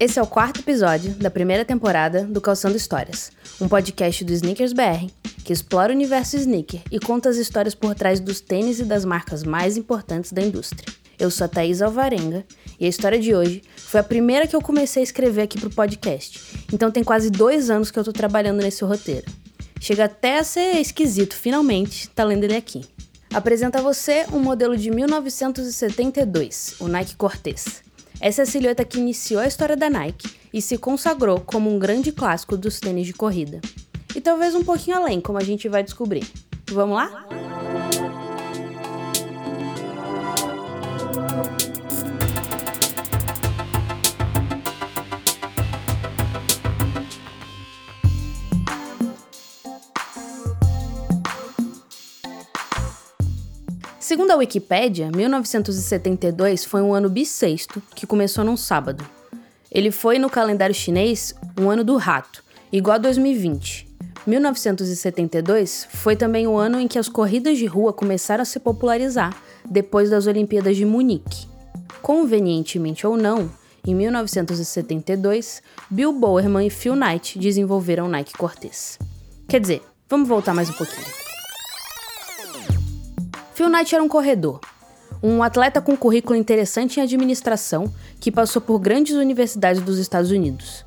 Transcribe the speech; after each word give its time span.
Esse 0.00 0.18
é 0.18 0.22
o 0.22 0.26
quarto 0.26 0.60
episódio 0.60 1.12
da 1.12 1.30
primeira 1.30 1.62
temporada 1.62 2.24
do 2.24 2.40
Calçando 2.40 2.74
Histórias, 2.74 3.30
um 3.60 3.68
podcast 3.68 4.24
do 4.24 4.32
Sneakers 4.32 4.72
BR 4.72 5.10
que 5.44 5.52
explora 5.52 5.92
o 5.92 5.94
universo 5.94 6.38
sneaker 6.38 6.80
e 6.90 6.98
conta 6.98 7.28
as 7.28 7.36
histórias 7.36 7.74
por 7.74 7.94
trás 7.94 8.18
dos 8.18 8.40
tênis 8.40 8.80
e 8.80 8.84
das 8.84 9.04
marcas 9.04 9.42
mais 9.42 9.76
importantes 9.76 10.32
da 10.32 10.40
indústria. 10.40 10.86
Eu 11.18 11.30
sou 11.30 11.44
a 11.44 11.48
Thaís 11.48 11.82
Alvarenga 11.82 12.46
e 12.78 12.86
a 12.86 12.88
história 12.88 13.20
de 13.20 13.34
hoje 13.34 13.62
foi 13.76 14.00
a 14.00 14.02
primeira 14.02 14.46
que 14.46 14.56
eu 14.56 14.62
comecei 14.62 15.02
a 15.02 15.04
escrever 15.04 15.42
aqui 15.42 15.60
pro 15.60 15.68
podcast, 15.68 16.64
então 16.72 16.90
tem 16.90 17.04
quase 17.04 17.28
dois 17.28 17.68
anos 17.68 17.90
que 17.90 17.98
eu 17.98 18.04
tô 18.04 18.10
trabalhando 18.10 18.62
nesse 18.62 18.82
roteiro. 18.82 19.30
Chega 19.78 20.06
até 20.06 20.38
a 20.38 20.44
ser 20.44 20.80
esquisito, 20.80 21.36
finalmente, 21.36 22.08
tá 22.08 22.24
lendo 22.24 22.44
ele 22.44 22.56
aqui. 22.56 22.80
Apresenta 23.34 23.80
a 23.80 23.82
você 23.82 24.24
um 24.32 24.38
modelo 24.38 24.78
de 24.78 24.90
1972, 24.90 26.76
o 26.80 26.88
Nike 26.88 27.16
Cortez. 27.16 27.89
Essa 28.20 28.42
é 28.42 28.44
a 28.44 28.46
silhueta 28.46 28.84
que 28.84 28.98
iniciou 28.98 29.40
a 29.40 29.46
história 29.46 29.74
da 29.74 29.88
Nike 29.88 30.28
e 30.52 30.60
se 30.60 30.76
consagrou 30.76 31.40
como 31.40 31.74
um 31.74 31.78
grande 31.78 32.12
clássico 32.12 32.56
dos 32.56 32.78
tênis 32.78 33.06
de 33.06 33.14
corrida. 33.14 33.60
E 34.14 34.20
talvez 34.20 34.54
um 34.54 34.62
pouquinho 34.62 34.98
além, 34.98 35.20
como 35.20 35.38
a 35.38 35.44
gente 35.44 35.68
vai 35.68 35.82
descobrir. 35.82 36.26
Vamos 36.70 36.96
lá? 36.96 37.26
Segundo 54.10 54.32
a 54.32 54.36
Wikipédia, 54.36 55.08
1972 55.08 56.64
foi 56.64 56.82
um 56.82 56.92
ano 56.92 57.08
bissexto 57.08 57.80
que 57.94 58.08
começou 58.08 58.42
num 58.42 58.56
sábado. 58.56 59.06
Ele 59.70 59.92
foi, 59.92 60.18
no 60.18 60.28
calendário 60.28 60.74
chinês, 60.74 61.32
um 61.56 61.70
ano 61.70 61.84
do 61.84 61.96
rato, 61.96 62.42
igual 62.72 62.96
a 62.96 62.98
2020. 62.98 63.86
1972 64.26 65.86
foi 65.90 66.16
também 66.16 66.48
o 66.48 66.56
ano 66.56 66.80
em 66.80 66.88
que 66.88 66.98
as 66.98 67.08
corridas 67.08 67.56
de 67.56 67.66
rua 67.66 67.92
começaram 67.92 68.42
a 68.42 68.44
se 68.44 68.58
popularizar, 68.58 69.40
depois 69.64 70.10
das 70.10 70.26
Olimpíadas 70.26 70.76
de 70.76 70.84
Munique. 70.84 71.46
Convenientemente 72.02 73.06
ou 73.06 73.16
não, 73.16 73.48
em 73.86 73.94
1972, 73.94 75.62
Bill 75.88 76.12
Bowerman 76.12 76.66
e 76.66 76.70
Phil 76.70 76.96
Knight 76.96 77.38
desenvolveram 77.38 78.06
o 78.06 78.10
Nike 78.10 78.32
Cortez. 78.36 78.98
Quer 79.46 79.60
dizer, 79.60 79.82
vamos 80.08 80.28
voltar 80.28 80.52
mais 80.52 80.68
um 80.68 80.72
pouquinho. 80.72 81.29
Phil 83.60 83.68
Knight 83.68 83.94
era 83.94 84.02
um 84.02 84.08
corredor, 84.08 84.58
um 85.22 85.42
atleta 85.42 85.82
com 85.82 85.94
currículo 85.94 86.34
interessante 86.34 86.98
em 86.98 87.02
administração 87.02 87.92
que 88.18 88.32
passou 88.32 88.62
por 88.62 88.78
grandes 88.78 89.14
universidades 89.14 89.82
dos 89.82 89.98
Estados 89.98 90.30
Unidos. 90.30 90.82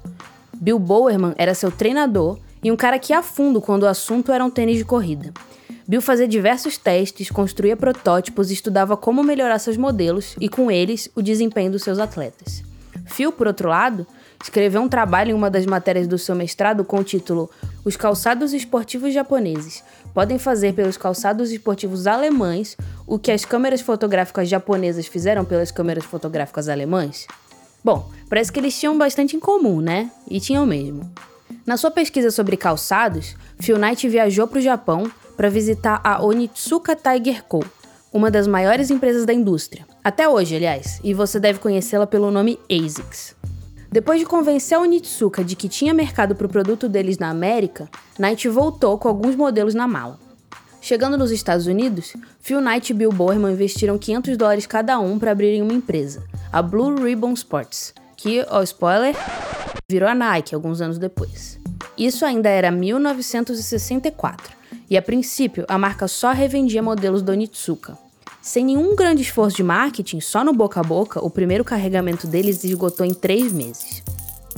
Bill 0.56 0.80
Bowerman 0.80 1.36
era 1.38 1.54
seu 1.54 1.70
treinador 1.70 2.40
e 2.64 2.72
um 2.72 2.76
cara 2.76 2.98
que 2.98 3.14
ia 3.14 3.20
a 3.20 3.22
fundo 3.22 3.62
quando 3.62 3.84
o 3.84 3.88
assunto 3.88 4.32
era 4.32 4.44
um 4.44 4.50
tênis 4.50 4.78
de 4.78 4.86
corrida. 4.86 5.32
Bill 5.88 6.02
fazia 6.02 6.28
diversos 6.28 6.76
testes, 6.76 7.30
construía 7.30 7.78
protótipos 7.78 8.50
e 8.50 8.56
estudava 8.56 8.98
como 8.98 9.24
melhorar 9.24 9.60
seus 9.60 9.78
modelos 9.78 10.36
e, 10.42 10.50
com 10.50 10.72
eles, 10.72 11.08
o 11.16 11.22
desempenho 11.22 11.74
dos 11.74 11.84
seus 11.84 12.00
atletas. 12.00 12.64
Phil, 13.06 13.32
por 13.32 13.46
outro 13.46 13.70
lado, 13.70 14.08
escreveu 14.44 14.82
um 14.82 14.90
trabalho 14.90 15.32
em 15.32 15.34
uma 15.34 15.50
das 15.50 15.66
matérias 15.66 16.06
do 16.06 16.18
seu 16.18 16.36
mestrado 16.36 16.84
com 16.84 16.98
o 16.98 17.04
título 17.04 17.50
Os 17.86 17.96
calçados 17.96 18.54
esportivos 18.54 19.14
japoneses, 19.14 19.84
podem 20.14 20.38
fazer 20.38 20.74
pelos 20.74 20.98
calçados 20.98 21.52
esportivos 21.52 22.06
alemães 22.06 22.78
o 23.08 23.18
que 23.18 23.32
as 23.32 23.46
câmeras 23.46 23.82
fotográficas 23.82 24.50
japonesas 24.50 25.08
fizeram 25.08 25.46
pelas 25.46 25.72
câmeras 25.72 26.04
fotográficas 26.04 26.68
alemãs? 26.68 27.26
Bom, 27.84 28.10
parece 28.30 28.52
que 28.52 28.60
eles 28.60 28.78
tinham 28.78 28.98
bastante 28.98 29.36
em 29.36 29.40
comum, 29.40 29.82
né? 29.82 30.12
E 30.30 30.40
tinham 30.40 30.66
mesmo. 30.66 31.10
Na 31.66 31.78
sua 31.78 31.92
pesquisa 31.92 32.30
sobre 32.30 32.58
calçados, 32.58 33.36
Phil 33.60 33.78
Knight 33.78 34.08
viajou 34.10 34.48
para 34.48 34.60
o 34.60 34.62
Japão 34.62 35.10
para 35.38 35.50
visitar 35.50 36.02
a 36.04 36.24
Onitsuka 36.24 36.96
Tiger 36.96 37.44
Co., 37.44 37.64
uma 38.12 38.30
das 38.30 38.46
maiores 38.46 38.92
empresas 38.92 39.26
da 39.26 39.34
indústria. 39.34 39.86
Até 40.04 40.30
hoje, 40.30 40.56
aliás, 40.56 41.00
e 41.04 41.14
você 41.14 41.40
deve 41.40 41.60
conhecê-la 41.60 42.06
pelo 42.06 42.30
nome 42.30 42.60
ASICS. 42.70 43.36
Depois 43.94 44.20
de 44.20 44.26
convencer 44.26 44.76
a 44.76 44.82
Onitsuka 44.82 45.44
de 45.44 45.56
que 45.56 45.70
tinha 45.70 45.94
mercado 45.94 46.34
para 46.34 46.48
o 46.48 46.50
produto 46.50 46.90
deles 46.90 47.20
na 47.20 47.30
América, 47.30 47.88
Knight 48.18 48.50
voltou 48.50 48.98
com 48.98 49.08
alguns 49.08 49.36
modelos 49.36 49.76
na 49.76 49.88
mala. 49.88 50.20
Chegando 50.82 51.16
nos 51.16 51.30
Estados 51.30 51.68
Unidos, 51.68 52.16
Phil 52.42 52.60
Knight 52.60 52.92
e 52.92 52.96
Bill 52.96 53.12
Bowerman 53.12 53.54
investiram 53.54 54.00
500 54.00 54.36
dólares 54.36 54.66
cada 54.66 54.98
um 54.98 55.20
para 55.20 55.30
abrirem 55.30 55.62
uma 55.62 55.76
empresa, 55.76 56.24
a 56.52 56.60
Blue 56.60 56.96
Ribbon 57.04 57.34
Sports, 57.34 57.94
que, 58.18 58.44
ó 58.50 58.64
spoiler, 58.64 59.16
virou 59.88 60.10
a 60.10 60.16
Nike 60.16 60.56
alguns 60.56 60.82
anos 60.82 60.98
depois. 60.98 61.60
Isso 61.96 62.26
ainda 62.26 62.50
era 62.50 62.72
1964, 62.72 64.58
e 64.90 64.98
a 64.98 65.04
princípio 65.04 65.66
a 65.68 65.78
marca 65.78 66.08
só 66.08 66.32
revendia 66.32 66.82
modelos 66.82 67.22
da 67.22 67.34
Onitsuka. 67.34 67.96
Sem 68.44 68.66
nenhum 68.66 68.94
grande 68.94 69.22
esforço 69.22 69.56
de 69.56 69.64
marketing, 69.64 70.20
só 70.20 70.44
no 70.44 70.52
boca 70.52 70.82
a 70.82 70.84
boca, 70.84 71.26
o 71.26 71.30
primeiro 71.30 71.64
carregamento 71.64 72.28
deles 72.28 72.62
esgotou 72.66 73.06
em 73.06 73.14
três 73.14 73.54
meses. 73.54 74.04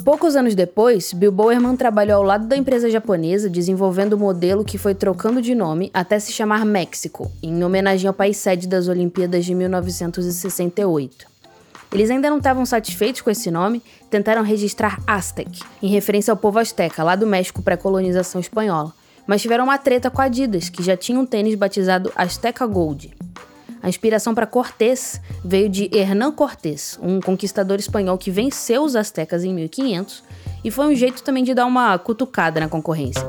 Poucos 0.03 0.35
anos 0.35 0.55
depois, 0.55 1.13
Bill 1.13 1.31
Bowerman 1.31 1.75
trabalhou 1.75 2.17
ao 2.17 2.23
lado 2.23 2.47
da 2.47 2.57
empresa 2.57 2.89
japonesa 2.89 3.47
desenvolvendo 3.47 4.13
o 4.13 4.17
modelo 4.17 4.65
que 4.65 4.79
foi 4.79 4.95
trocando 4.95 5.39
de 5.39 5.53
nome 5.53 5.91
até 5.93 6.17
se 6.17 6.31
chamar 6.31 6.65
México, 6.65 7.31
em 7.43 7.63
homenagem 7.63 8.07
ao 8.07 8.13
país 8.13 8.37
sede 8.37 8.67
das 8.67 8.87
Olimpíadas 8.87 9.45
de 9.45 9.53
1968. 9.53 11.27
Eles 11.93 12.09
ainda 12.09 12.31
não 12.31 12.39
estavam 12.39 12.65
satisfeitos 12.65 13.21
com 13.21 13.29
esse 13.29 13.51
nome, 13.51 13.83
tentaram 14.09 14.41
registrar 14.41 14.99
Aztec, 15.05 15.59
em 15.79 15.89
referência 15.89 16.31
ao 16.31 16.37
povo 16.37 16.57
azteca 16.57 17.03
lá 17.03 17.15
do 17.15 17.27
México 17.27 17.61
pré-colonização 17.61 18.41
espanhola, 18.41 18.91
mas 19.27 19.43
tiveram 19.43 19.65
uma 19.65 19.77
treta 19.77 20.09
com 20.09 20.23
a 20.23 20.25
Adidas, 20.25 20.69
que 20.69 20.81
já 20.81 20.97
tinha 20.97 21.19
um 21.19 21.25
tênis 21.25 21.53
batizado 21.53 22.11
Azteca 22.15 22.65
Gold. 22.65 23.14
A 23.85 23.87
inspiração 23.87 24.33
para 24.33 24.47
Cortés 24.47 25.21
veio 25.43 25.69
de 25.69 25.91
Hernán 25.95 26.31
Cortés, 26.31 26.97
um 27.03 27.21
conquistador 27.21 27.77
espanhol 27.77 28.17
que 28.17 28.31
venceu 28.31 28.81
os 28.81 28.95
astecas 28.95 29.43
em 29.43 29.53
1500 29.53 30.23
e 30.63 30.71
foi 30.71 30.87
um 30.87 30.95
jeito 30.95 31.21
também 31.21 31.43
de 31.43 31.53
dar 31.53 31.67
uma 31.67 31.95
cutucada 31.99 32.59
na 32.59 32.67
concorrência. 32.67 33.21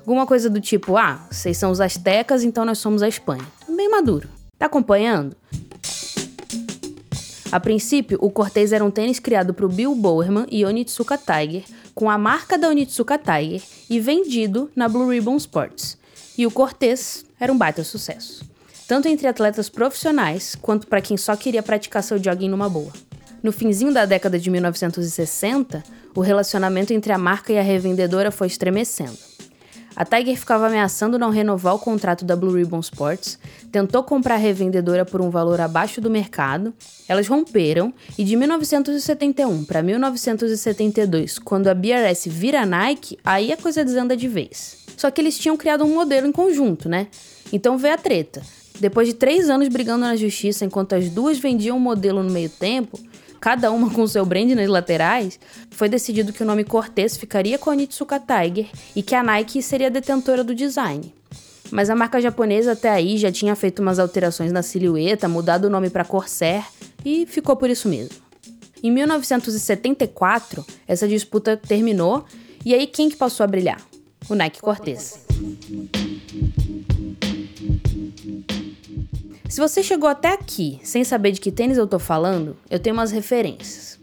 Alguma 0.00 0.26
coisa 0.26 0.50
do 0.50 0.60
tipo, 0.60 0.96
ah, 0.96 1.24
vocês 1.30 1.56
são 1.56 1.70
os 1.70 1.80
astecas, 1.80 2.42
então 2.42 2.64
nós 2.64 2.78
somos 2.78 3.00
a 3.00 3.06
Espanha. 3.06 3.46
Bem 3.68 3.88
maduro. 3.88 4.28
Tá 4.58 4.66
acompanhando? 4.66 5.36
A 7.52 7.60
princípio, 7.60 8.18
o 8.20 8.28
Cortez 8.28 8.72
era 8.72 8.84
um 8.84 8.90
tênis 8.90 9.20
criado 9.20 9.54
para 9.54 9.66
o 9.66 9.68
Bill 9.68 9.94
Bowerman 9.94 10.46
e 10.50 10.64
Onitsuka 10.64 11.16
Tiger, 11.16 11.62
com 11.94 12.10
a 12.10 12.18
marca 12.18 12.58
da 12.58 12.68
Onitsuka 12.68 13.16
Tiger 13.16 13.62
e 13.88 14.00
vendido 14.00 14.68
na 14.74 14.88
Blue 14.88 15.08
Ribbon 15.08 15.36
Sports. 15.36 15.96
E 16.36 16.44
o 16.44 16.50
Cortez 16.50 17.24
era 17.38 17.52
um 17.52 17.56
baita 17.56 17.84
sucesso 17.84 18.50
tanto 18.90 19.06
entre 19.06 19.28
atletas 19.28 19.68
profissionais 19.68 20.56
quanto 20.56 20.88
para 20.88 21.00
quem 21.00 21.16
só 21.16 21.36
queria 21.36 21.62
praticar 21.62 22.02
seu 22.02 22.18
jogging 22.18 22.48
numa 22.48 22.68
boa. 22.68 22.90
No 23.40 23.52
finzinho 23.52 23.94
da 23.94 24.04
década 24.04 24.36
de 24.36 24.50
1960, 24.50 25.80
o 26.12 26.20
relacionamento 26.20 26.92
entre 26.92 27.12
a 27.12 27.16
marca 27.16 27.52
e 27.52 27.58
a 27.60 27.62
revendedora 27.62 28.32
foi 28.32 28.48
estremecendo. 28.48 29.16
A 29.94 30.04
Tiger 30.04 30.36
ficava 30.36 30.66
ameaçando 30.66 31.20
não 31.20 31.30
renovar 31.30 31.76
o 31.76 31.78
contrato 31.78 32.24
da 32.24 32.34
Blue 32.34 32.56
Ribbon 32.56 32.80
Sports, 32.80 33.38
tentou 33.70 34.02
comprar 34.02 34.34
a 34.34 34.38
revendedora 34.38 35.04
por 35.04 35.20
um 35.20 35.30
valor 35.30 35.60
abaixo 35.60 36.00
do 36.00 36.10
mercado, 36.10 36.74
elas 37.08 37.28
romperam 37.28 37.94
e 38.18 38.24
de 38.24 38.34
1971 38.34 39.66
para 39.66 39.84
1972, 39.84 41.38
quando 41.38 41.68
a 41.68 41.74
BRS 41.74 42.26
vira 42.26 42.66
Nike, 42.66 43.20
aí 43.24 43.52
a 43.52 43.56
coisa 43.56 43.84
desanda 43.84 44.16
de 44.16 44.26
vez. 44.26 44.78
Só 44.96 45.12
que 45.12 45.20
eles 45.20 45.38
tinham 45.38 45.56
criado 45.56 45.84
um 45.84 45.94
modelo 45.94 46.26
em 46.26 46.32
conjunto, 46.32 46.88
né? 46.88 47.06
Então 47.52 47.78
veio 47.78 47.94
a 47.94 47.96
treta. 47.96 48.42
Depois 48.78 49.08
de 49.08 49.14
três 49.14 49.50
anos 49.50 49.68
brigando 49.68 50.04
na 50.04 50.16
justiça 50.16 50.64
enquanto 50.64 50.94
as 50.94 51.08
duas 51.08 51.38
vendiam 51.38 51.76
um 51.76 51.80
modelo 51.80 52.22
no 52.22 52.30
meio 52.30 52.48
tempo, 52.48 52.98
cada 53.40 53.70
uma 53.70 53.90
com 53.90 54.06
seu 54.06 54.24
brand 54.24 54.50
nas 54.50 54.68
laterais, 54.68 55.40
foi 55.70 55.88
decidido 55.88 56.32
que 56.32 56.42
o 56.42 56.46
nome 56.46 56.64
Cortez 56.64 57.16
ficaria 57.16 57.58
com 57.58 57.70
a 57.70 57.74
Nitsuka 57.74 58.20
Tiger 58.20 58.68
e 58.94 59.02
que 59.02 59.14
a 59.14 59.22
Nike 59.22 59.62
seria 59.62 59.90
detentora 59.90 60.44
do 60.44 60.54
design. 60.54 61.12
Mas 61.70 61.88
a 61.88 61.94
marca 61.94 62.20
japonesa 62.20 62.72
até 62.72 62.90
aí 62.90 63.16
já 63.16 63.30
tinha 63.30 63.54
feito 63.54 63.80
umas 63.80 63.98
alterações 63.98 64.52
na 64.52 64.62
silhueta, 64.62 65.28
mudado 65.28 65.66
o 65.66 65.70
nome 65.70 65.88
para 65.88 66.04
Corsair 66.04 66.64
e 67.04 67.26
ficou 67.26 67.56
por 67.56 67.70
isso 67.70 67.88
mesmo. 67.88 68.14
Em 68.82 68.90
1974, 68.90 70.64
essa 70.88 71.06
disputa 71.06 71.56
terminou 71.56 72.24
e 72.64 72.74
aí 72.74 72.86
quem 72.86 73.08
que 73.08 73.16
passou 73.16 73.44
a 73.44 73.46
brilhar? 73.46 73.80
O 74.28 74.34
Nike 74.34 74.60
Cortez. 74.60 75.20
Se 79.50 79.60
você 79.60 79.82
chegou 79.82 80.08
até 80.08 80.32
aqui 80.32 80.78
sem 80.84 81.02
saber 81.02 81.32
de 81.32 81.40
que 81.40 81.50
tênis 81.50 81.76
eu 81.76 81.84
tô 81.84 81.98
falando, 81.98 82.56
eu 82.70 82.78
tenho 82.78 82.94
umas 82.94 83.10
referências. 83.10 83.98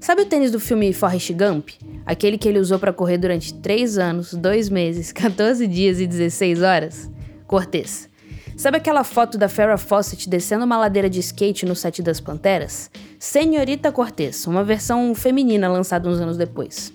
Sabe 0.00 0.22
o 0.22 0.24
tênis 0.24 0.50
do 0.50 0.58
filme 0.58 0.90
Forrest 0.94 1.30
Gump? 1.34 1.68
Aquele 2.06 2.38
que 2.38 2.48
ele 2.48 2.58
usou 2.58 2.78
para 2.78 2.90
correr 2.90 3.18
durante 3.18 3.52
3 3.52 3.98
anos, 3.98 4.32
2 4.32 4.70
meses, 4.70 5.12
14 5.12 5.66
dias 5.66 6.00
e 6.00 6.06
16 6.06 6.62
horas? 6.62 7.10
Cortez. 7.46 8.08
Sabe 8.56 8.78
aquela 8.78 9.04
foto 9.04 9.36
da 9.36 9.50
Farrah 9.50 9.76
Fawcett 9.76 10.26
descendo 10.30 10.64
uma 10.64 10.78
ladeira 10.78 11.10
de 11.10 11.20
skate 11.20 11.66
no 11.66 11.76
set 11.76 12.02
das 12.02 12.18
Panteras? 12.18 12.90
Senhorita 13.18 13.92
Cortez, 13.92 14.46
uma 14.46 14.64
versão 14.64 15.14
feminina 15.14 15.68
lançada 15.68 16.08
uns 16.08 16.18
anos 16.20 16.38
depois. 16.38 16.90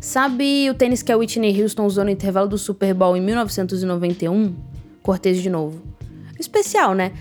Sabe 0.00 0.70
o 0.70 0.74
tênis 0.74 1.02
que 1.02 1.10
a 1.10 1.16
Whitney 1.16 1.60
Houston 1.60 1.84
usou 1.84 2.04
no 2.04 2.10
intervalo 2.10 2.46
do 2.46 2.56
Super 2.56 2.94
Bowl 2.94 3.16
em 3.16 3.20
1991? 3.20 4.54
Cortez 5.02 5.42
de 5.42 5.50
novo. 5.50 5.91
Especial, 6.42 6.94
né? 6.94 7.12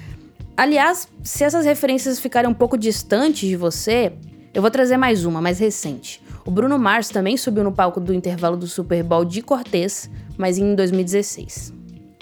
Aliás, 0.58 1.08
se 1.24 1.44
essas 1.44 1.66
referências 1.66 2.20
ficarem 2.20 2.50
um 2.50 2.54
pouco 2.54 2.78
distantes 2.78 3.48
de 3.48 3.56
você, 3.56 4.12
eu 4.54 4.62
vou 4.62 4.70
trazer 4.70 4.98
mais 4.98 5.26
uma, 5.26 5.42
mais 5.42 5.60
recente. 5.60 6.22
O 6.46 6.52
Bruno 6.52 6.78
Mars 6.78 7.10
também 7.10 7.38
subiu 7.38 7.64
no 7.64 7.72
palco 7.72 8.00
do 8.00 8.14
intervalo 8.14 8.58
do 8.58 8.68
Super 8.68 9.04
Bowl 9.04 9.24
de 9.24 9.42
Cortez, 9.42 10.10
mas 10.38 10.58
em 10.58 10.76
2016. 10.76 11.74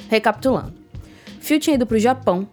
Recapitulando. 0.09 0.73
Phil 1.39 1.59
tinha 1.59 1.75
ido 1.75 1.85
para 1.85 1.97
o 1.97 1.99
Japão. 1.99 2.47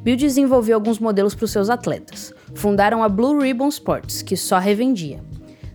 Bill 0.00 0.16
desenvolveu 0.16 0.74
alguns 0.74 0.98
modelos 0.98 1.34
para 1.34 1.44
os 1.44 1.52
seus 1.52 1.70
atletas. 1.70 2.34
Fundaram 2.54 3.02
a 3.02 3.08
Blue 3.08 3.40
Ribbon 3.40 3.68
Sports, 3.68 4.20
que 4.20 4.36
só 4.36 4.58
revendia. 4.58 5.22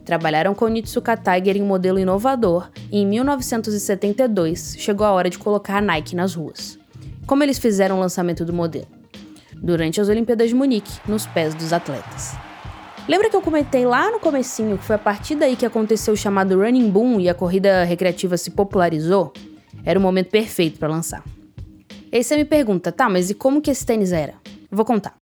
Trabalharam 0.04 0.54
com 0.54 0.68
Nitsuka 0.68 1.18
Tiger 1.18 1.58
em 1.58 1.62
um 1.62 1.66
modelo 1.66 1.98
inovador 1.98 2.70
e 2.92 3.00
em 3.00 3.08
1972 3.08 4.76
chegou 4.78 5.06
a 5.06 5.12
hora 5.12 5.30
de 5.30 5.40
colocar 5.40 5.78
a 5.78 5.82
Nike 5.82 6.16
nas 6.16 6.36
ruas. 6.36 6.78
Como 7.28 7.44
eles 7.44 7.60
fizeram 7.60 7.98
o 7.98 8.00
lançamento 8.00 8.46
do 8.46 8.54
modelo? 8.54 8.88
Durante 9.54 10.00
as 10.00 10.08
Olimpíadas 10.08 10.48
de 10.48 10.56
Munique, 10.56 10.98
nos 11.06 11.28
pés 11.28 11.54
dos 11.54 11.74
atletas. 11.74 12.38
Lembra 13.06 13.30
que 13.30 13.36
eu 13.36 13.42
comentei 13.42 13.86
lá 13.86 14.10
no 14.10 14.18
comecinho 14.18 14.78
que 14.78 14.86
foi 14.86 14.96
a 14.96 15.00
partir 15.00 15.36
daí 15.36 15.58
que 15.58 15.66
aconteceu 15.66 16.14
o 16.14 16.18
chamado 16.18 16.58
running 16.58 16.90
boom 16.90 17.20
e 17.20 17.28
a 17.28 17.34
corrida 17.34 17.84
recreativa 17.84 18.38
se 18.38 18.52
popularizou? 18.52 19.34
Era 19.84 20.00
o 20.00 20.02
momento 20.02 20.30
perfeito 20.30 20.80
para 20.80 20.88
lançar. 20.88 21.22
E 22.10 22.16
aí 22.16 22.24
você 22.24 22.38
me 22.38 22.46
pergunta, 22.46 22.94
tá, 22.94 23.10
mas 23.10 23.30
e 23.30 23.34
como 23.34 23.62
que 23.62 23.72
esse 23.72 23.86
tênis 23.86 24.14
era? 24.14 24.36
Vou 24.72 24.86
contar. 24.86 25.14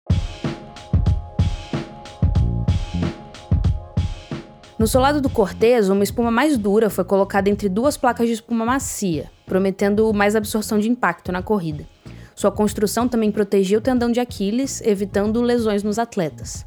No 4.77 4.85
solado 4.85 5.19
do 5.19 5.29
Cortez, 5.29 5.89
uma 5.89 6.03
espuma 6.03 6.29
mais 6.29 6.55
dura 6.55 6.87
foi 6.91 7.03
colocada 7.03 7.49
entre 7.49 7.67
duas 7.67 7.97
placas 7.97 8.27
de 8.27 8.33
espuma 8.33 8.63
macia, 8.63 9.31
prometendo 9.47 10.13
mais 10.13 10.35
absorção 10.35 10.77
de 10.77 10.87
impacto 10.87 11.31
na 11.31 11.41
corrida. 11.41 11.94
Sua 12.35 12.51
construção 12.51 13.07
também 13.07 13.31
protegia 13.31 13.77
o 13.77 13.81
tendão 13.81 14.11
de 14.11 14.19
Aquiles, 14.19 14.81
evitando 14.81 15.41
lesões 15.41 15.83
nos 15.83 15.97
atletas. 15.97 16.65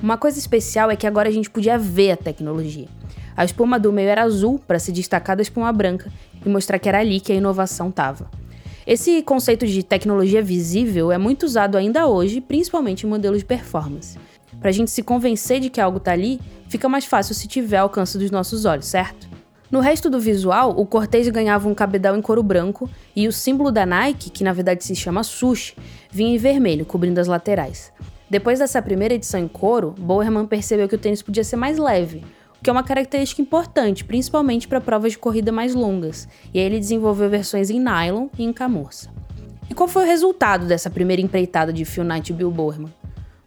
Uma 0.00 0.16
coisa 0.16 0.38
especial 0.38 0.88
é 0.88 0.94
que 0.94 1.06
agora 1.06 1.28
a 1.28 1.32
gente 1.32 1.50
podia 1.50 1.76
ver 1.76 2.12
a 2.12 2.16
tecnologia. 2.16 2.86
A 3.36 3.44
espuma 3.44 3.78
do 3.78 3.92
meio 3.92 4.08
era 4.08 4.22
azul 4.22 4.60
para 4.66 4.78
se 4.78 4.92
destacar 4.92 5.36
da 5.36 5.42
espuma 5.42 5.72
branca 5.72 6.10
e 6.44 6.48
mostrar 6.48 6.78
que 6.78 6.88
era 6.88 7.00
ali 7.00 7.18
que 7.18 7.32
a 7.32 7.34
inovação 7.34 7.88
estava. 7.88 8.30
Esse 8.86 9.20
conceito 9.22 9.66
de 9.66 9.82
tecnologia 9.82 10.42
visível 10.42 11.10
é 11.10 11.18
muito 11.18 11.44
usado 11.44 11.76
ainda 11.76 12.06
hoje, 12.06 12.40
principalmente 12.40 13.04
em 13.04 13.08
modelos 13.08 13.38
de 13.38 13.44
performance. 13.44 14.16
Para 14.60 14.70
a 14.70 14.72
gente 14.72 14.90
se 14.90 15.02
convencer 15.02 15.60
de 15.60 15.70
que 15.70 15.80
algo 15.80 15.98
está 15.98 16.12
ali, 16.12 16.40
fica 16.68 16.88
mais 16.88 17.04
fácil 17.04 17.34
se 17.34 17.48
tiver 17.48 17.78
alcance 17.78 18.16
dos 18.16 18.30
nossos 18.30 18.64
olhos, 18.64 18.86
certo? 18.86 19.29
No 19.70 19.78
resto 19.78 20.10
do 20.10 20.18
visual, 20.18 20.74
o 20.76 20.84
Cortez 20.84 21.28
ganhava 21.28 21.68
um 21.68 21.74
cabedal 21.74 22.16
em 22.16 22.20
couro 22.20 22.42
branco 22.42 22.90
e 23.14 23.28
o 23.28 23.32
símbolo 23.32 23.70
da 23.70 23.86
Nike, 23.86 24.28
que 24.28 24.42
na 24.42 24.52
verdade 24.52 24.82
se 24.82 24.96
chama 24.96 25.22
Sushi, 25.22 25.76
vinha 26.10 26.34
em 26.34 26.38
vermelho, 26.38 26.84
cobrindo 26.84 27.20
as 27.20 27.28
laterais. 27.28 27.92
Depois 28.28 28.58
dessa 28.58 28.82
primeira 28.82 29.14
edição 29.14 29.38
em 29.38 29.46
couro, 29.46 29.94
Bowerman 29.96 30.46
percebeu 30.46 30.88
que 30.88 30.96
o 30.96 30.98
tênis 30.98 31.22
podia 31.22 31.44
ser 31.44 31.54
mais 31.54 31.78
leve, 31.78 32.24
o 32.58 32.62
que 32.62 32.68
é 32.68 32.72
uma 32.72 32.82
característica 32.82 33.40
importante, 33.40 34.04
principalmente 34.04 34.66
para 34.66 34.80
provas 34.80 35.12
de 35.12 35.18
corrida 35.18 35.52
mais 35.52 35.72
longas, 35.72 36.28
e 36.52 36.58
aí 36.58 36.64
ele 36.64 36.80
desenvolveu 36.80 37.30
versões 37.30 37.70
em 37.70 37.78
nylon 37.78 38.26
e 38.36 38.42
em 38.42 38.52
camurça. 38.52 39.08
E 39.68 39.74
qual 39.74 39.88
foi 39.88 40.02
o 40.02 40.06
resultado 40.06 40.66
dessa 40.66 40.90
primeira 40.90 41.22
empreitada 41.22 41.72
de 41.72 41.84
Phil 41.84 42.02
Knight 42.02 42.32
e 42.32 42.34
Bill 42.34 42.50
Bowerman? 42.50 42.92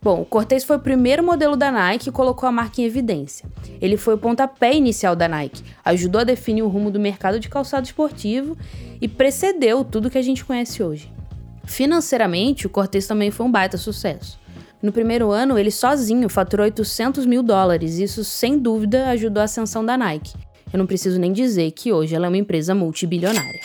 Bom, 0.04 0.22
o 0.22 0.26
Cortez 0.26 0.66
foi 0.66 0.76
o 0.76 0.82
primeiro 0.82 1.24
modelo 1.24 1.56
da 1.56 1.72
Nike 1.72 2.06
que 2.06 2.12
colocou 2.12 2.48
a 2.50 2.52
marca 2.52 2.82
em 2.82 2.84
evidência. 2.84 3.50
Ele 3.80 3.96
foi 3.96 4.16
o 4.16 4.18
pontapé 4.18 4.76
inicial 4.76 5.16
da 5.16 5.30
Nike, 5.30 5.64
ajudou 5.86 6.20
a 6.20 6.26
definir 6.26 6.62
o 6.62 6.68
rumo 6.68 6.92
do 6.92 7.00
mercado 7.00 7.40
de 7.40 7.48
calçado 7.48 7.86
esportivo 7.86 8.58
e 9.00 9.08
precedeu 9.08 9.82
tudo 9.86 10.10
que 10.10 10.18
a 10.18 10.22
gente 10.22 10.44
conhece 10.44 10.84
hoje. 10.84 11.10
Financeiramente, 11.64 12.68
o 12.68 12.70
Cortez 12.70 13.08
também 13.08 13.32
foi 13.32 13.46
um 13.46 13.52
baita 13.52 13.78
sucesso. 13.78 14.38
No 14.82 14.92
primeiro 14.92 15.32
ano, 15.32 15.58
ele 15.58 15.72
sozinho 15.72 16.28
faturou 16.28 16.66
800 16.66 17.26
mil 17.26 17.42
dólares, 17.42 17.98
e 17.98 18.04
isso 18.04 18.26
sem 18.26 18.60
dúvida 18.60 19.08
ajudou 19.08 19.40
a 19.40 19.46
ascensão 19.46 19.86
da 19.86 19.96
Nike. 19.96 20.34
Eu 20.74 20.80
não 20.80 20.86
preciso 20.86 21.18
nem 21.18 21.32
dizer 21.32 21.72
que 21.72 21.94
hoje 21.94 22.14
ela 22.14 22.26
é 22.26 22.30
uma 22.30 22.38
empresa 22.38 22.76
multibilionária. 22.76 23.62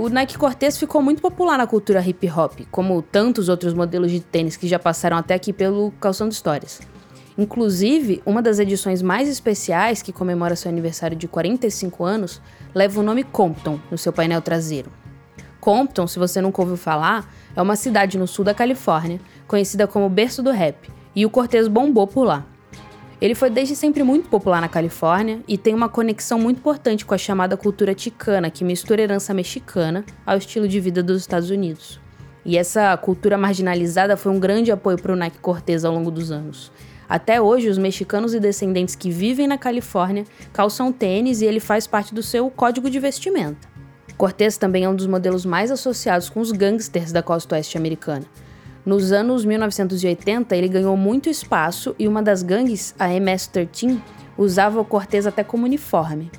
O 0.00 0.08
Nike 0.08 0.38
Cortez 0.38 0.78
ficou 0.78 1.02
muito 1.02 1.20
popular 1.20 1.58
na 1.58 1.66
cultura 1.66 2.00
hip 2.00 2.26
hop, 2.30 2.60
como 2.70 3.02
tantos 3.02 3.50
outros 3.50 3.74
modelos 3.74 4.10
de 4.10 4.18
tênis 4.20 4.56
que 4.56 4.66
já 4.66 4.78
passaram 4.78 5.14
até 5.18 5.34
aqui 5.34 5.52
pelo 5.52 5.90
Calçando 6.00 6.32
Histórias. 6.32 6.80
Inclusive, 7.36 8.22
uma 8.24 8.40
das 8.40 8.58
edições 8.58 9.02
mais 9.02 9.28
especiais, 9.28 10.00
que 10.00 10.10
comemora 10.10 10.56
seu 10.56 10.70
aniversário 10.70 11.14
de 11.14 11.28
45 11.28 12.02
anos, 12.02 12.40
leva 12.74 12.98
o 12.98 13.02
nome 13.02 13.22
Compton 13.22 13.78
no 13.90 13.98
seu 13.98 14.10
painel 14.10 14.40
traseiro. 14.40 14.90
Compton, 15.60 16.06
se 16.06 16.18
você 16.18 16.40
nunca 16.40 16.62
ouviu 16.62 16.78
falar, 16.78 17.30
é 17.54 17.60
uma 17.60 17.76
cidade 17.76 18.16
no 18.16 18.26
sul 18.26 18.42
da 18.42 18.54
Califórnia, 18.54 19.20
conhecida 19.46 19.86
como 19.86 20.08
berço 20.08 20.42
do 20.42 20.50
rap, 20.50 20.90
e 21.14 21.26
o 21.26 21.30
Cortez 21.30 21.68
bombou 21.68 22.06
por 22.06 22.24
lá. 22.24 22.46
Ele 23.20 23.34
foi 23.34 23.50
desde 23.50 23.76
sempre 23.76 24.02
muito 24.02 24.30
popular 24.30 24.62
na 24.62 24.68
Califórnia 24.68 25.40
e 25.46 25.58
tem 25.58 25.74
uma 25.74 25.90
conexão 25.90 26.38
muito 26.38 26.58
importante 26.58 27.04
com 27.04 27.14
a 27.14 27.18
chamada 27.18 27.54
cultura 27.54 27.94
ticana, 27.94 28.50
que 28.50 28.64
mistura 28.64 29.02
herança 29.02 29.34
mexicana 29.34 30.04
ao 30.24 30.38
estilo 30.38 30.66
de 30.66 30.80
vida 30.80 31.02
dos 31.02 31.20
Estados 31.20 31.50
Unidos. 31.50 32.00
E 32.46 32.56
essa 32.56 32.96
cultura 32.96 33.36
marginalizada 33.36 34.16
foi 34.16 34.32
um 34.32 34.40
grande 34.40 34.72
apoio 34.72 34.96
para 34.96 35.12
o 35.12 35.16
Nike 35.16 35.38
Cortez 35.38 35.84
ao 35.84 35.92
longo 35.92 36.10
dos 36.10 36.30
anos. 36.30 36.72
Até 37.06 37.42
hoje, 37.42 37.68
os 37.68 37.76
mexicanos 37.76 38.32
e 38.32 38.40
descendentes 38.40 38.94
que 38.94 39.10
vivem 39.10 39.46
na 39.46 39.58
Califórnia 39.58 40.24
calçam 40.50 40.90
tênis 40.90 41.42
e 41.42 41.44
ele 41.44 41.60
faz 41.60 41.86
parte 41.86 42.14
do 42.14 42.22
seu 42.22 42.48
código 42.48 42.88
de 42.88 42.98
vestimenta. 42.98 43.68
Cortez 44.16 44.56
também 44.56 44.84
é 44.84 44.88
um 44.88 44.94
dos 44.94 45.06
modelos 45.06 45.44
mais 45.44 45.70
associados 45.70 46.30
com 46.30 46.40
os 46.40 46.52
gangsters 46.52 47.12
da 47.12 47.22
costa 47.22 47.56
oeste 47.56 47.76
americana. 47.76 48.24
Nos 48.84 49.12
anos 49.12 49.44
1980, 49.44 50.56
ele 50.56 50.68
ganhou 50.68 50.96
muito 50.96 51.28
espaço 51.28 51.94
e 51.98 52.08
uma 52.08 52.22
das 52.22 52.42
gangues, 52.42 52.94
a 52.98 53.08
MS-13, 53.08 54.00
usava 54.38 54.80
o 54.80 54.84
Cortez 54.84 55.26
até 55.26 55.44
como 55.44 55.66
uniforme. 55.66 56.30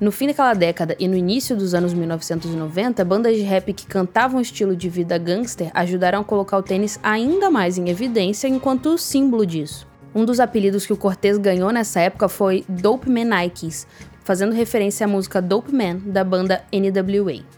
No 0.00 0.12
fim 0.12 0.26
daquela 0.28 0.54
década 0.54 0.96
e 0.98 1.08
no 1.08 1.16
início 1.16 1.56
dos 1.56 1.74
anos 1.74 1.92
1990, 1.92 3.04
bandas 3.04 3.36
de 3.36 3.42
rap 3.42 3.72
que 3.72 3.86
cantavam 3.86 4.38
o 4.38 4.42
estilo 4.42 4.76
de 4.76 4.88
vida 4.88 5.18
gangster 5.18 5.70
ajudaram 5.74 6.20
a 6.20 6.24
colocar 6.24 6.58
o 6.58 6.62
tênis 6.62 6.98
ainda 7.02 7.50
mais 7.50 7.78
em 7.78 7.88
evidência 7.88 8.46
enquanto 8.46 8.96
símbolo 8.96 9.44
disso. 9.44 9.86
Um 10.14 10.24
dos 10.24 10.40
apelidos 10.40 10.86
que 10.86 10.92
o 10.92 10.96
Cortez 10.96 11.36
ganhou 11.36 11.72
nessa 11.72 12.00
época 12.00 12.28
foi 12.28 12.64
Dope 12.68 13.10
Man 13.10 13.24
Nikes, 13.24 13.86
fazendo 14.24 14.52
referência 14.54 15.04
à 15.04 15.08
música 15.08 15.42
Dope 15.42 15.74
Man 15.74 15.96
da 16.04 16.22
banda 16.22 16.62
NWA. 16.72 17.57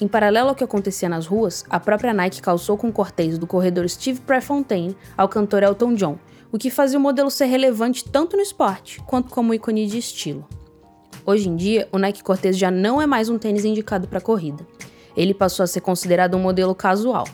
Em 0.00 0.08
paralelo 0.08 0.48
ao 0.48 0.54
que 0.54 0.64
acontecia 0.64 1.08
nas 1.08 1.26
ruas, 1.26 1.64
a 1.70 1.78
própria 1.78 2.12
Nike 2.12 2.42
calçou 2.42 2.76
com 2.76 2.90
cortês 2.90 3.38
do 3.38 3.46
corredor 3.46 3.88
Steve 3.88 4.20
Prefontaine 4.20 4.96
ao 5.16 5.28
cantor 5.28 5.62
Elton 5.62 5.94
John, 5.94 6.18
o 6.50 6.58
que 6.58 6.68
fazia 6.68 6.98
o 6.98 7.02
modelo 7.02 7.30
ser 7.30 7.46
relevante 7.46 8.04
tanto 8.04 8.36
no 8.36 8.42
esporte 8.42 9.00
quanto 9.06 9.30
como 9.30 9.54
ícone 9.54 9.86
de 9.86 9.98
estilo. 9.98 10.46
Hoje 11.24 11.48
em 11.48 11.54
dia, 11.54 11.88
o 11.92 11.98
Nike 11.98 12.24
Cortez 12.24 12.58
já 12.58 12.70
não 12.70 13.00
é 13.00 13.06
mais 13.06 13.28
um 13.28 13.38
tênis 13.38 13.64
indicado 13.64 14.08
para 14.08 14.20
corrida. 14.20 14.66
Ele 15.16 15.32
passou 15.32 15.62
a 15.62 15.66
ser 15.66 15.80
considerado 15.80 16.36
um 16.36 16.40
modelo 16.40 16.74
casual. 16.74 17.26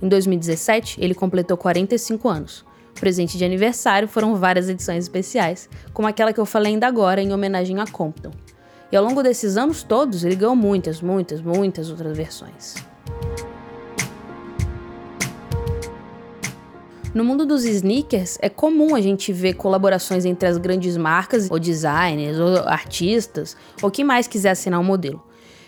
Em 0.00 0.08
2017, 0.08 0.98
ele 1.00 1.14
completou 1.14 1.56
45 1.56 2.28
anos, 2.28 2.64
presente 2.98 3.36
de 3.36 3.44
aniversário 3.44 4.08
foram 4.08 4.36
várias 4.36 4.68
edições 4.68 5.04
especiais, 5.04 5.68
como 5.92 6.08
aquela 6.08 6.32
que 6.32 6.40
eu 6.40 6.46
falei 6.46 6.72
ainda 6.72 6.86
agora 6.86 7.20
em 7.20 7.32
homenagem 7.32 7.80
a 7.80 7.86
Compton. 7.86 8.30
E 8.90 8.96
ao 8.96 9.04
longo 9.04 9.22
desses 9.22 9.56
anos 9.56 9.82
todos, 9.82 10.24
ele 10.24 10.34
ganhou 10.34 10.56
muitas, 10.56 11.00
muitas, 11.00 11.40
muitas 11.40 11.90
outras 11.90 12.16
versões. 12.16 12.74
No 17.14 17.24
mundo 17.24 17.44
dos 17.44 17.64
sneakers, 17.64 18.38
é 18.40 18.48
comum 18.48 18.94
a 18.94 19.00
gente 19.00 19.32
ver 19.32 19.54
colaborações 19.54 20.24
entre 20.24 20.48
as 20.48 20.56
grandes 20.56 20.96
marcas, 20.96 21.50
ou 21.50 21.58
designers, 21.58 22.38
ou 22.38 22.58
artistas, 22.68 23.56
ou 23.82 23.90
quem 23.90 24.04
mais 24.04 24.26
quiser 24.26 24.50
assinar 24.50 24.80
um 24.80 24.84
modelo. 24.84 25.22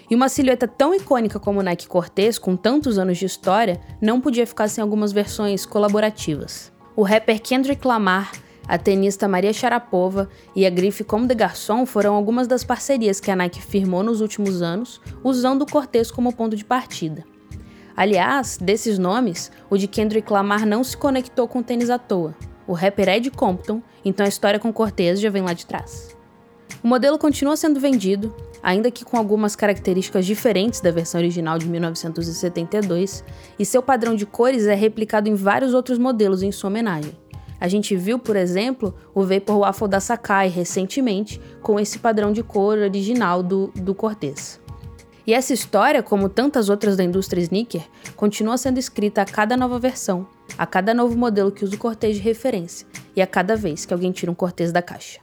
E 0.09 0.15
uma 0.15 0.29
silhueta 0.29 0.67
tão 0.67 0.95
icônica 0.95 1.39
como 1.39 1.61
o 1.61 1.63
Nike 1.63 1.87
Cortez, 1.87 2.39
com 2.39 2.57
tantos 2.57 2.99
anos 2.99 3.19
de 3.19 3.27
história, 3.27 3.81
não 4.01 4.21
podia 4.21 4.47
ficar 4.47 4.69
sem 4.69 4.83
algumas 4.83 5.13
versões 5.13 5.65
colaborativas 5.65 6.73
o 7.01 7.03
rapper 7.03 7.41
Kendrick 7.41 7.87
Lamar, 7.87 8.31
a 8.71 8.79
tenista 8.79 9.27
Maria 9.27 9.53
Sharapova 9.53 10.29
e 10.55 10.65
a 10.65 10.71
grife 10.71 11.03
Comme 11.03 11.27
des 11.27 11.37
Garçons 11.37 11.91
foram 11.91 12.15
algumas 12.15 12.47
das 12.47 12.63
parcerias 12.63 13.19
que 13.19 13.29
a 13.29 13.35
Nike 13.35 13.61
firmou 13.61 14.05
nos 14.05 14.21
últimos 14.21 14.63
anos, 14.63 15.01
usando 15.25 15.63
o 15.63 15.67
Cortez 15.67 16.09
como 16.09 16.33
ponto 16.33 16.55
de 16.55 16.65
partida. 16.65 17.25
Aliás, 17.97 18.59
desses 18.59 18.97
nomes, 18.97 19.51
o 19.69 19.77
de 19.77 19.89
Kendrick 19.89 20.33
Lamar 20.33 20.65
não 20.65 20.85
se 20.85 20.97
conectou 20.97 21.49
com 21.49 21.59
o 21.59 21.65
tênis 21.65 21.91
à 21.91 21.99
toa. 21.99 22.33
O 22.65 22.73
rapper 22.73 23.09
é 23.09 23.19
de 23.19 23.29
Compton, 23.29 23.83
então 24.05 24.25
a 24.25 24.29
história 24.29 24.61
com 24.61 24.73
Cortez 24.73 25.21
já 25.21 25.31
vem 25.31 25.43
lá 25.43 25.53
de 25.53 25.67
trás. 25.67 26.17
O 26.81 26.87
modelo 26.87 27.19
continua 27.19 27.57
sendo 27.57 27.81
vendido 27.81 28.33
ainda 28.63 28.89
que 28.89 29.05
com 29.05 29.17
algumas 29.17 29.57
características 29.57 30.25
diferentes 30.25 30.81
da 30.81 30.93
versão 30.93 31.21
original 31.21 31.59
de 31.59 31.67
1972, 31.67 33.25
e 33.59 33.65
seu 33.65 33.83
padrão 33.83 34.15
de 34.15 34.27
cores 34.27 34.67
é 34.67 34.75
replicado 34.75 35.29
em 35.29 35.35
vários 35.35 35.75
outros 35.75 35.99
modelos 35.99 36.43
em 36.43 36.53
sua 36.53 36.71
homenagem. 36.71 37.17
A 37.61 37.69
gente 37.69 37.95
viu, 37.95 38.19
por 38.19 38.37
exemplo, 38.37 38.95
o 39.15 39.23
Vapor 39.23 39.59
Waffle 39.59 39.87
da 39.87 40.01
Sakai 40.01 40.49
recentemente, 40.49 41.39
com 41.61 41.79
esse 41.79 41.99
padrão 41.99 42.33
de 42.33 42.43
cor 42.43 42.79
original 42.79 43.43
do, 43.43 43.71
do 43.77 43.95
Cortez. 43.95 44.59
E 45.27 45.35
essa 45.35 45.53
história, 45.53 46.03
como 46.03 46.31
tantas 46.31 46.71
outras 46.71 46.97
da 46.97 47.05
indústria 47.05 47.43
sneaker, 47.43 47.83
continua 48.17 48.57
sendo 48.57 48.79
escrita 48.79 49.21
a 49.21 49.27
cada 49.27 49.59
nova 49.59 49.79
versão, 49.79 50.27
a 50.57 50.67
cada 50.67 50.95
novo 50.95 51.17
modelo 51.17 51.53
que 51.53 51.63
usa 51.63 51.77
o 51.77 51.79
Cortez 51.79 52.17
de 52.17 52.23
referência 52.23 52.87
e 53.15 53.21
a 53.21 53.27
cada 53.27 53.55
vez 53.55 53.85
que 53.85 53.93
alguém 53.93 54.11
tira 54.11 54.33
um 54.33 54.35
Cortez 54.35 54.73
da 54.73 54.81
caixa. 54.81 55.21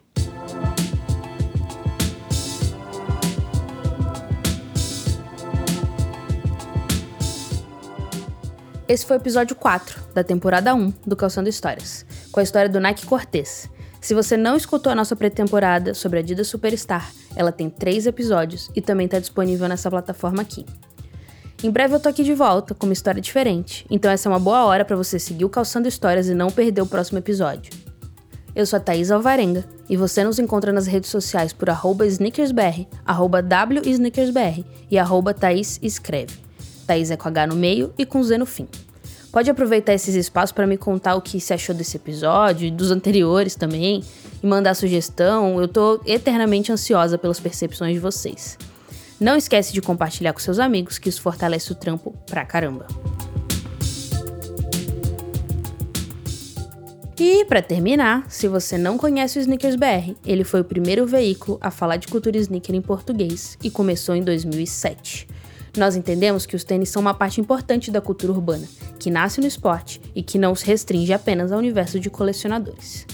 Esse 8.88 9.06
foi 9.06 9.18
o 9.18 9.20
episódio 9.20 9.54
4 9.54 10.14
da 10.14 10.24
temporada 10.24 10.74
1 10.74 10.94
do 11.06 11.18
Calçando 11.18 11.50
Histórias, 11.50 12.06
com 12.38 12.42
a 12.42 12.44
história 12.44 12.70
do 12.70 12.80
Nike 12.80 13.04
Cortez. 13.08 13.68
Se 14.00 14.14
você 14.14 14.38
não 14.38 14.56
escutou 14.56 14.92
a 14.92 14.96
nossa 14.96 15.16
pré-temporada 15.16 15.96
sobre 15.96 16.20
a 16.20 16.22
Adidas 16.22 16.48
Superstar, 16.48 17.12
ela 17.36 17.52
tem 17.52 17.68
três 17.68 18.06
episódios 18.06 18.70
e 18.76 18.80
também 18.80 19.06
está 19.06 19.18
disponível 19.18 19.68
nessa 19.68 19.90
plataforma 19.90 20.44
aqui. 20.44 20.64
Em 21.64 21.72
breve 21.72 21.96
eu 21.96 22.00
tô 22.00 22.08
aqui 22.08 22.24
de 22.24 22.36
volta 22.36 22.76
com 22.76 22.86
uma 22.86 22.94
história 22.94 23.20
diferente, 23.20 23.88
então 23.90 24.12
essa 24.12 24.30
é 24.30 24.32
uma 24.32 24.38
boa 24.38 24.66
hora 24.66 24.86
para 24.86 24.96
você 24.96 25.18
seguir 25.18 25.46
o 25.46 25.50
Calçando 25.50 25.88
Histórias 25.88 26.30
e 26.30 26.36
não 26.36 26.52
perder 26.52 26.80
o 26.80 26.86
próximo 26.86 27.18
episódio. 27.18 27.74
Eu 28.56 28.68
sou 28.68 28.78
a 28.78 28.80
Thaís 28.80 29.10
Alvarenga 29.10 29.66
e 29.90 29.98
você 29.98 30.24
nos 30.24 30.38
encontra 30.38 30.72
nas 30.72 30.86
redes 30.86 31.10
sociais 31.10 31.54
por 31.54 31.72
arroba 31.72 32.06
sneakersbr, 32.06 32.86
arroba 33.04 33.42
wsneakersbr 33.42 34.64
e 34.92 35.00
arroba 35.00 35.34
Thaís 35.34 35.80
Escreve. 35.82 36.38
Thaís 36.86 37.10
é 37.10 37.18
com 37.18 37.30
H 37.30 37.48
no 37.48 37.56
meio 37.56 37.92
e 37.98 38.06
com 38.06 38.22
Z 38.22 38.38
no 38.38 38.46
fim. 38.46 38.68
Pode 39.32 39.50
aproveitar 39.50 39.94
esses 39.94 40.16
espaços 40.16 40.52
para 40.52 40.66
me 40.66 40.78
contar 40.78 41.16
o 41.16 41.22
que 41.22 41.40
você 41.40 41.54
achou 41.54 41.76
desse 41.76 41.98
episódio 41.98 42.68
e 42.68 42.72
dos 42.72 42.92
anteriores 42.92 43.56
também, 43.56 44.04
e 44.42 44.48
mandar 44.48 44.74
sugestão. 44.74 45.60
Eu 45.60 45.68
tô 45.68 46.02
eternamente 46.06 46.72
ansiosa 46.72 47.18
pelas 47.18 47.40
percepções 47.40 47.94
de 47.94 48.00
vocês. 48.00 48.58
Não 49.20 49.36
esquece 49.36 49.74
de 49.74 49.82
compartilhar 49.82 50.32
com 50.32 50.40
seus 50.40 50.60
amigos, 50.60 50.98
que 50.98 51.10
isso 51.10 51.22
fortalece 51.22 51.72
o 51.72 51.76
trampo 51.76 52.14
pra 52.26 52.46
caramba. 52.46 52.88
E 57.20 57.44
para 57.46 57.64
terminar, 57.64 58.26
se 58.30 58.48
você 58.48 58.78
não 58.78 58.96
conhece 58.96 59.40
o 59.40 59.42
Sneakers 59.42 59.76
BR, 59.76 60.14
ele 60.24 60.44
foi 60.44 60.62
o 60.62 60.64
primeiro 60.64 61.06
veículo 61.08 61.58
a 61.60 61.72
falar 61.72 61.98
de 61.98 62.08
cultura 62.08 62.38
sneaker 62.38 62.76
em 62.76 62.82
português 62.82 63.58
e 63.64 63.72
começou 63.72 64.16
em 64.16 64.22
2007. 64.22 65.28
Nós 65.78 65.96
entendemos 65.96 66.46
que 66.48 66.56
os 66.56 66.64
tênis 66.64 66.90
são 66.90 67.00
uma 67.00 67.14
parte 67.14 67.40
importante 67.40 67.92
da 67.92 68.02
cultura 68.02 68.34
urbana, 68.34 68.68
que 68.98 69.12
nasce 69.12 69.40
no 69.40 69.46
esporte 69.46 70.02
e 70.16 70.24
que 70.24 70.40
não 70.40 70.56
se 70.56 70.66
restringe 70.66 71.14
apenas 71.14 71.52
ao 71.52 71.60
universo 71.60 72.00
de 72.00 72.10
colecionadores. 72.10 73.06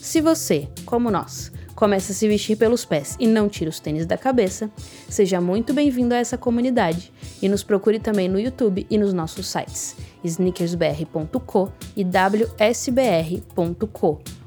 Se 0.00 0.20
você, 0.20 0.68
como 0.86 1.10
nós, 1.10 1.50
começa 1.74 2.12
a 2.12 2.14
se 2.14 2.28
vestir 2.28 2.56
pelos 2.56 2.84
pés 2.84 3.16
e 3.18 3.26
não 3.26 3.48
tira 3.48 3.68
os 3.68 3.80
tênis 3.80 4.06
da 4.06 4.16
cabeça, 4.16 4.70
seja 5.08 5.40
muito 5.40 5.74
bem-vindo 5.74 6.14
a 6.14 6.18
essa 6.18 6.38
comunidade 6.38 7.12
e 7.42 7.48
nos 7.48 7.64
procure 7.64 7.98
também 7.98 8.28
no 8.28 8.38
YouTube 8.38 8.86
e 8.88 8.96
nos 8.96 9.12
nossos 9.12 9.48
sites 9.48 9.96
sneakersbr.co 10.22 11.72
e 11.96 12.04
wsbr.co, 12.04 13.40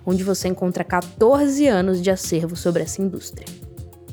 onde 0.05 0.23
você 0.23 0.47
encontra 0.47 0.85
14 0.85 1.67
anos 1.67 2.01
de 2.01 2.09
acervo 2.09 2.55
sobre 2.55 2.83
essa 2.83 3.01
indústria. 3.01 3.64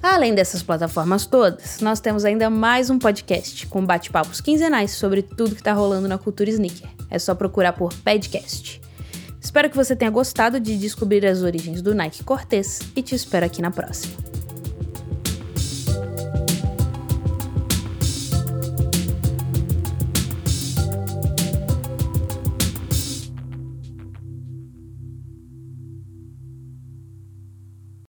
Além 0.03 0.35
dessas 0.35 0.65
plataformas 0.65 1.27
todas, 1.27 1.79
nós 1.81 2.01
temos 2.01 2.25
ainda 2.25 2.51
mais 2.51 2.91
um 2.91 2.99
podcast 2.99 3.69
com 3.69 3.87
bate-papos 3.87 4.41
quinzenais 4.41 4.91
sobre 4.91 5.23
tudo 5.23 5.55
que 5.55 5.61
está 5.61 5.73
rolando 5.73 6.09
na 6.09 6.19
cultura 6.19 6.51
sneaker. 6.51 6.91
É 7.09 7.21
só 7.21 7.37
procurar 7.37 7.73
por 7.75 7.95
Podcast. 7.95 8.83
Espero 9.41 9.71
que 9.71 9.77
você 9.77 9.95
tenha 9.95 10.11
gostado 10.11 10.59
de 10.59 10.77
descobrir 10.77 11.25
as 11.25 11.43
origens 11.43 11.81
do 11.81 11.95
Nike 11.95 12.25
Cortez 12.25 12.81
e 12.97 13.03
te 13.03 13.15
espero 13.15 13.47
aqui 13.47 13.63
na 13.63 13.71
próxima. 13.71 14.32